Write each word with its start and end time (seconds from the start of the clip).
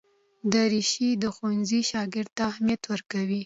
دریشي 0.51 1.09
د 1.23 1.23
ښوونځي 1.35 1.81
شاګرد 1.91 2.29
ته 2.37 2.41
اهمیت 2.51 2.81
ورکوي. 2.91 3.39